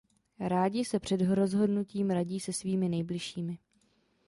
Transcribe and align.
Rádi 0.39 0.85
se 0.85 0.99
před 0.99 1.21
rozhodnutím 1.21 2.09
radí 2.09 2.39
se 2.39 2.53
svými 2.53 2.89
nejbližšími. 2.89 3.57